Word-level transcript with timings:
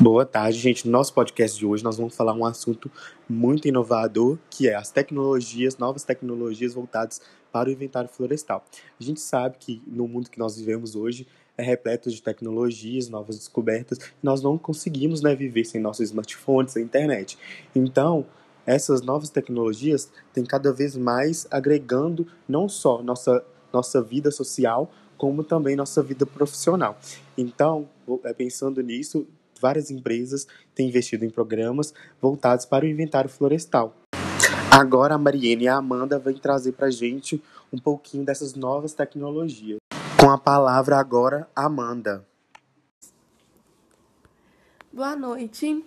Boa 0.00 0.24
tarde, 0.24 0.58
gente. 0.58 0.86
No 0.86 0.92
nosso 0.92 1.12
podcast 1.12 1.58
de 1.58 1.66
hoje 1.66 1.84
nós 1.84 1.98
vamos 1.98 2.16
falar 2.16 2.32
um 2.32 2.46
assunto 2.46 2.90
muito 3.28 3.68
inovador, 3.68 4.38
que 4.48 4.66
é 4.66 4.74
as 4.74 4.90
tecnologias, 4.90 5.76
novas 5.76 6.04
tecnologias 6.04 6.72
voltadas 6.72 7.20
para 7.52 7.68
o 7.68 7.72
inventário 7.72 8.08
florestal. 8.08 8.64
A 8.98 9.02
gente 9.04 9.20
sabe 9.20 9.58
que 9.60 9.82
no 9.86 10.08
mundo 10.08 10.30
que 10.30 10.38
nós 10.38 10.56
vivemos 10.56 10.96
hoje 10.96 11.26
é 11.54 11.62
repleto 11.62 12.10
de 12.10 12.22
tecnologias, 12.22 13.10
novas 13.10 13.36
descobertas, 13.36 13.98
e 13.98 14.24
nós 14.24 14.40
não 14.42 14.56
conseguimos 14.56 15.20
né, 15.20 15.34
viver 15.34 15.66
sem 15.66 15.78
nossos 15.78 16.08
smartphones, 16.08 16.72
sem 16.72 16.82
internet. 16.82 17.36
Então, 17.74 18.24
essas 18.64 19.02
novas 19.02 19.28
tecnologias 19.28 20.10
têm 20.32 20.46
cada 20.46 20.72
vez 20.72 20.96
mais 20.96 21.46
agregando 21.50 22.26
não 22.48 22.70
só 22.70 23.02
nossa, 23.02 23.44
nossa 23.70 24.00
vida 24.00 24.30
social, 24.30 24.90
como 25.18 25.44
também 25.44 25.76
nossa 25.76 26.02
vida 26.02 26.24
profissional. 26.24 26.98
Então, 27.36 27.86
é, 28.24 28.32
pensando 28.32 28.80
nisso, 28.82 29.26
várias 29.60 29.90
empresas 29.90 30.46
têm 30.74 30.88
investido 30.88 31.24
em 31.24 31.30
programas 31.30 31.92
voltados 32.20 32.64
para 32.64 32.84
o 32.84 32.88
inventário 32.88 33.28
florestal. 33.28 33.94
Agora 34.70 35.14
a 35.14 35.18
Mariene 35.18 35.64
e 35.64 35.68
a 35.68 35.76
Amanda 35.76 36.18
vêm 36.18 36.38
trazer 36.38 36.72
para 36.72 36.86
a 36.86 36.90
gente 36.90 37.42
um 37.72 37.78
pouquinho 37.78 38.24
dessas 38.24 38.54
novas 38.54 38.94
tecnologias. 38.94 39.78
Com 40.18 40.30
a 40.30 40.38
palavra 40.38 40.96
agora, 40.96 41.48
Amanda. 41.54 42.26
Boa 44.92 45.16
noite. 45.16 45.66
Eu 45.66 45.82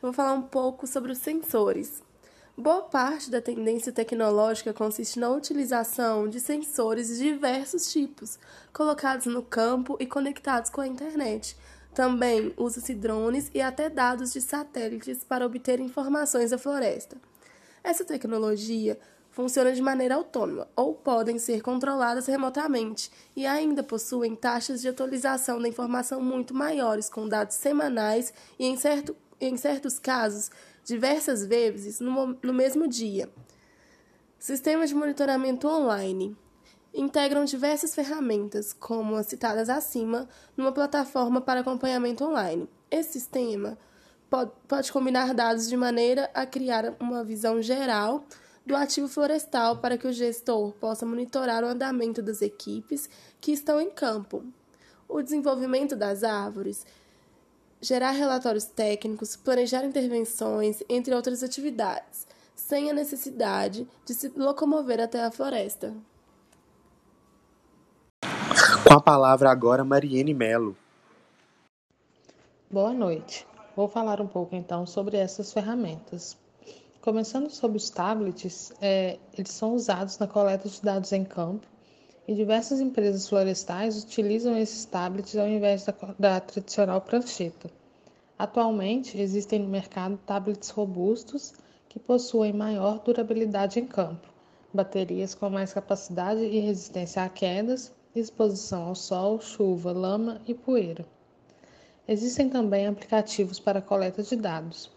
vou 0.00 0.12
falar 0.12 0.32
um 0.32 0.42
pouco 0.42 0.86
sobre 0.86 1.12
os 1.12 1.18
sensores. 1.18 2.02
Boa 2.58 2.82
parte 2.82 3.30
da 3.30 3.42
tendência 3.42 3.92
tecnológica 3.92 4.72
consiste 4.72 5.18
na 5.18 5.28
utilização 5.28 6.26
de 6.26 6.40
sensores 6.40 7.08
de 7.08 7.18
diversos 7.18 7.92
tipos, 7.92 8.38
colocados 8.72 9.26
no 9.26 9.42
campo 9.42 9.96
e 10.00 10.06
conectados 10.06 10.70
com 10.70 10.80
a 10.80 10.86
internet, 10.86 11.54
também 11.96 12.52
usa-se 12.58 12.94
drones 12.94 13.50
e 13.54 13.62
até 13.62 13.88
dados 13.88 14.30
de 14.30 14.42
satélites 14.42 15.24
para 15.24 15.46
obter 15.46 15.80
informações 15.80 16.50
da 16.50 16.58
floresta. 16.58 17.16
Essa 17.82 18.04
tecnologia 18.04 18.98
funciona 19.30 19.72
de 19.72 19.80
maneira 19.80 20.16
autônoma 20.16 20.68
ou 20.76 20.92
podem 20.92 21.38
ser 21.38 21.62
controladas 21.62 22.26
remotamente 22.26 23.10
e 23.34 23.46
ainda 23.46 23.82
possuem 23.82 24.36
taxas 24.36 24.82
de 24.82 24.88
atualização 24.88 25.58
da 25.58 25.68
informação 25.68 26.20
muito 26.20 26.52
maiores, 26.52 27.08
com 27.08 27.26
dados 27.26 27.56
semanais 27.56 28.30
e, 28.58 28.66
em, 28.66 28.76
certo, 28.76 29.16
em 29.40 29.56
certos 29.56 29.98
casos, 29.98 30.50
diversas 30.84 31.46
vezes 31.46 31.98
no, 31.98 32.38
no 32.42 32.52
mesmo 32.52 32.86
dia. 32.86 33.26
Sistemas 34.38 34.90
de 34.90 34.94
monitoramento 34.94 35.66
online 35.66 36.36
integram 36.96 37.44
diversas 37.44 37.94
ferramentas, 37.94 38.72
como 38.72 39.16
as 39.16 39.26
citadas 39.26 39.68
acima, 39.68 40.28
numa 40.56 40.72
plataforma 40.72 41.40
para 41.40 41.60
acompanhamento 41.60 42.24
online. 42.24 42.68
Esse 42.90 43.12
sistema 43.20 43.76
pode, 44.66 44.90
combinar 44.90 45.34
dados 45.34 45.68
de 45.68 45.76
maneira 45.76 46.30
a 46.32 46.46
criar 46.46 46.94
uma 46.98 47.22
visão 47.22 47.60
geral 47.60 48.24
do 48.64 48.74
ativo 48.74 49.06
florestal 49.08 49.76
para 49.76 49.96
que 49.96 50.08
o 50.08 50.12
gestor 50.12 50.72
possa 50.72 51.06
monitorar 51.06 51.62
o 51.62 51.68
andamento 51.68 52.22
das 52.22 52.42
equipes 52.42 53.08
que 53.40 53.52
estão 53.52 53.80
em 53.80 53.90
campo. 53.90 54.42
O 55.08 55.22
desenvolvimento 55.22 55.94
das 55.94 56.24
árvores, 56.24 56.84
gerar 57.80 58.10
relatórios 58.10 58.64
técnicos, 58.64 59.36
planejar 59.36 59.84
intervenções, 59.84 60.82
entre 60.88 61.14
outras 61.14 61.42
atividades, 61.42 62.26
sem 62.56 62.90
a 62.90 62.94
necessidade 62.94 63.86
de 64.04 64.14
se 64.14 64.28
locomover 64.28 65.00
até 65.00 65.22
a 65.22 65.30
floresta. 65.30 65.94
Com 68.86 68.94
a 68.94 69.00
palavra 69.00 69.50
agora, 69.50 69.82
Mariene 69.82 70.32
Melo. 70.32 70.76
Boa 72.70 72.92
noite. 72.92 73.44
Vou 73.74 73.88
falar 73.88 74.20
um 74.20 74.28
pouco 74.28 74.54
então 74.54 74.86
sobre 74.86 75.16
essas 75.16 75.52
ferramentas. 75.52 76.38
Começando 77.00 77.50
sobre 77.50 77.78
os 77.78 77.90
tablets, 77.90 78.72
é, 78.80 79.18
eles 79.36 79.50
são 79.50 79.74
usados 79.74 80.20
na 80.20 80.28
coleta 80.28 80.68
de 80.68 80.80
dados 80.80 81.10
em 81.10 81.24
campo 81.24 81.66
e 82.28 82.34
diversas 82.36 82.78
empresas 82.78 83.28
florestais 83.28 84.04
utilizam 84.04 84.56
esses 84.56 84.84
tablets 84.84 85.36
ao 85.36 85.48
invés 85.48 85.84
da, 85.84 85.94
da 86.16 86.40
tradicional 86.40 87.00
prancheta. 87.00 87.68
Atualmente, 88.38 89.20
existem 89.20 89.58
no 89.58 89.68
mercado 89.68 90.16
tablets 90.24 90.70
robustos 90.70 91.54
que 91.88 91.98
possuem 91.98 92.52
maior 92.52 93.00
durabilidade 93.00 93.80
em 93.80 93.86
campo, 93.86 94.28
baterias 94.72 95.34
com 95.34 95.50
mais 95.50 95.72
capacidade 95.72 96.40
e 96.40 96.60
resistência 96.60 97.24
a 97.24 97.28
quedas 97.28 97.95
exposição 98.20 98.84
ao 98.84 98.94
sol, 98.94 99.40
chuva, 99.40 99.92
lama 99.92 100.40
e 100.46 100.54
poeira. 100.54 101.04
Existem 102.08 102.48
também 102.48 102.86
aplicativos 102.86 103.58
para 103.58 103.82
coleta 103.82 104.22
de 104.22 104.36
dados. 104.36 104.90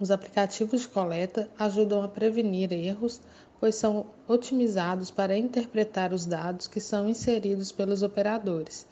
Os 0.00 0.10
aplicativos 0.10 0.80
de 0.80 0.88
coleta 0.88 1.48
ajudam 1.58 2.02
a 2.02 2.08
prevenir 2.08 2.72
erros, 2.72 3.20
pois 3.60 3.76
são 3.76 4.06
otimizados 4.26 5.10
para 5.10 5.36
interpretar 5.36 6.12
os 6.12 6.26
dados 6.26 6.66
que 6.66 6.80
são 6.80 7.08
inseridos 7.08 7.70
pelos 7.70 8.02
operadores, 8.02 8.86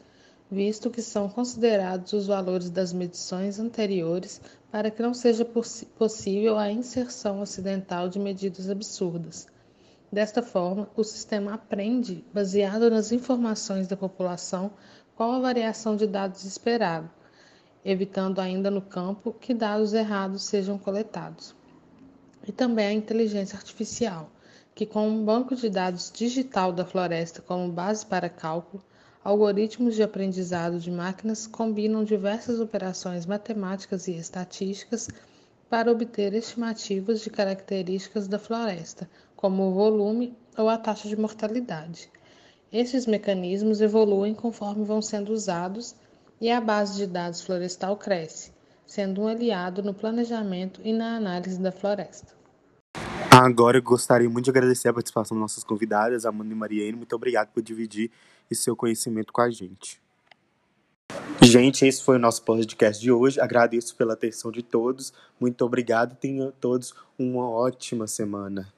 visto 0.50 0.90
que 0.90 1.02
são 1.02 1.28
considerados 1.28 2.12
os 2.12 2.26
valores 2.26 2.70
das 2.70 2.92
medições 2.92 3.58
anteriores 3.58 4.40
para 4.70 4.90
que 4.90 5.02
não 5.02 5.12
seja 5.12 5.44
possível 5.44 6.56
a 6.56 6.70
inserção 6.70 7.42
acidental 7.42 8.08
de 8.08 8.18
medidas 8.18 8.70
absurdas. 8.70 9.46
Desta 10.12 10.42
forma, 10.42 10.90
o 10.96 11.04
sistema 11.04 11.54
aprende, 11.54 12.24
baseado 12.34 12.90
nas 12.90 13.12
informações 13.12 13.86
da 13.86 13.96
população, 13.96 14.72
qual 15.14 15.30
a 15.30 15.38
variação 15.38 15.94
de 15.94 16.04
dados 16.04 16.44
esperado, 16.44 17.08
evitando 17.84 18.40
ainda 18.40 18.72
no 18.72 18.82
campo 18.82 19.32
que 19.32 19.54
dados 19.54 19.92
errados 19.92 20.42
sejam 20.42 20.76
coletados. 20.76 21.54
E 22.44 22.50
também 22.50 22.86
a 22.86 22.92
inteligência 22.92 23.56
artificial, 23.56 24.28
que 24.74 24.84
com 24.84 25.08
um 25.08 25.24
banco 25.24 25.54
de 25.54 25.70
dados 25.70 26.10
digital 26.10 26.72
da 26.72 26.84
floresta 26.84 27.40
como 27.40 27.70
base 27.70 28.04
para 28.04 28.28
cálculo, 28.28 28.82
algoritmos 29.22 29.94
de 29.94 30.02
aprendizado 30.02 30.80
de 30.80 30.90
máquinas 30.90 31.46
combinam 31.46 32.02
diversas 32.02 32.58
operações 32.58 33.26
matemáticas 33.26 34.08
e 34.08 34.16
estatísticas 34.16 35.08
para 35.70 35.92
obter 35.92 36.34
estimativas 36.34 37.20
de 37.20 37.30
características 37.30 38.26
da 38.26 38.40
floresta, 38.40 39.08
como 39.36 39.68
o 39.68 39.72
volume 39.72 40.36
ou 40.58 40.68
a 40.68 40.76
taxa 40.76 41.08
de 41.08 41.16
mortalidade. 41.16 42.10
Esses 42.72 43.06
mecanismos 43.06 43.80
evoluem 43.80 44.34
conforme 44.34 44.84
vão 44.84 45.00
sendo 45.00 45.32
usados 45.32 45.94
e 46.40 46.50
a 46.50 46.60
base 46.60 46.96
de 46.96 47.06
dados 47.06 47.40
florestal 47.40 47.96
cresce, 47.96 48.52
sendo 48.84 49.22
um 49.22 49.28
aliado 49.28 49.80
no 49.80 49.94
planejamento 49.94 50.80
e 50.82 50.92
na 50.92 51.16
análise 51.16 51.60
da 51.60 51.70
floresta. 51.70 52.34
Agora 53.30 53.78
eu 53.78 53.82
gostaria 53.82 54.28
muito 54.28 54.46
de 54.46 54.50
agradecer 54.50 54.88
a 54.88 54.92
participação 54.92 55.36
das 55.36 55.42
nossas 55.42 55.62
convidadas, 55.62 56.26
Amanda 56.26 56.52
e 56.52 56.56
Mariane. 56.56 56.96
Muito 56.96 57.14
obrigado 57.14 57.48
por 57.52 57.62
dividir 57.62 58.10
esse 58.50 58.62
seu 58.62 58.74
conhecimento 58.74 59.32
com 59.32 59.40
a 59.40 59.48
gente. 59.48 60.02
Gente, 61.42 61.86
esse 61.86 62.02
foi 62.02 62.16
o 62.16 62.18
nosso 62.18 62.42
podcast 62.42 63.00
de 63.00 63.10
hoje. 63.10 63.40
Agradeço 63.40 63.96
pela 63.96 64.12
atenção 64.12 64.52
de 64.52 64.62
todos. 64.62 65.12
Muito 65.40 65.64
obrigado. 65.64 66.14
Tenham 66.14 66.52
todos 66.60 66.94
uma 67.18 67.48
ótima 67.48 68.06
semana. 68.06 68.72